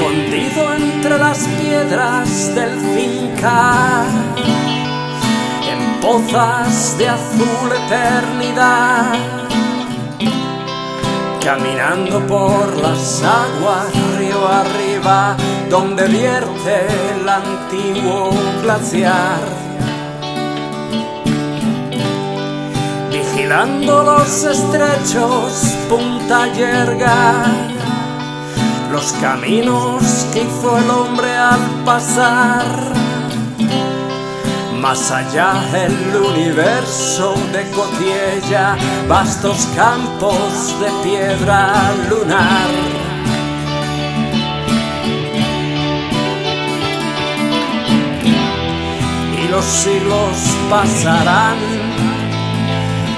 [0.00, 4.04] escondido entre las piedras del finca,
[5.70, 9.12] en pozas de azul eternidad,
[11.44, 15.36] caminando por las aguas río arriba,
[15.68, 18.30] donde vierte el antiguo
[18.62, 19.40] glaciar.
[23.10, 27.79] Vigilando los estrechos punta yerga
[29.00, 32.66] los caminos que hizo el hombre al pasar.
[34.78, 38.76] Más allá el universo de Cotiella,
[39.08, 41.72] vastos campos de piedra
[42.10, 42.70] lunar.
[49.42, 50.36] Y los siglos
[50.68, 51.56] pasarán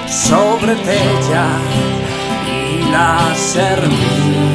[0.07, 1.47] sobre Tella
[2.47, 4.52] y las ermitas.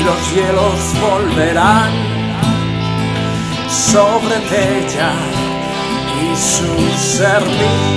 [0.00, 1.92] Y los hielos volverán
[3.68, 5.12] sobre Tella
[6.22, 7.90] y sus ermitas.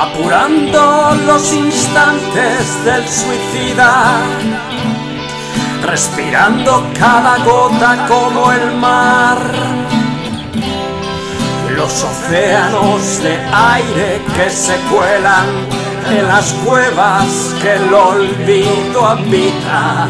[0.00, 4.22] apurando los instantes del suicida,
[5.82, 9.38] respirando cada gota como el mar,
[11.80, 15.48] los océanos de aire que se cuelan
[16.10, 20.08] en las cuevas que el olvido habita.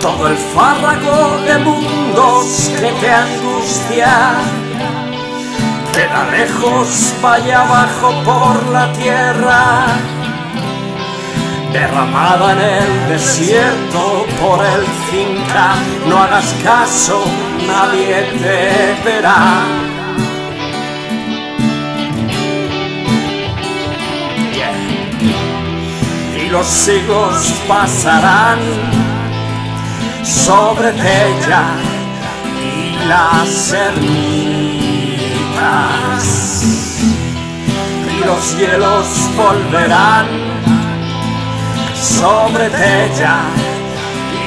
[0.00, 4.32] Todo el fárrago de mundos que te angustia
[5.92, 9.84] queda lejos, vaya abajo por la tierra,
[11.80, 15.74] derramada en el desierto por el finca,
[16.06, 17.24] no hagas caso,
[17.66, 19.64] nadie te verá.
[26.36, 27.34] Y los siglos
[27.66, 28.58] pasarán
[30.22, 31.64] sobre ella
[32.62, 33.42] y la
[33.86, 35.04] ermitas.
[38.06, 40.50] Y los hielos volverán
[42.00, 43.42] sobre ella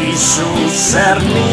[0.02, 1.44] y sus ermitas.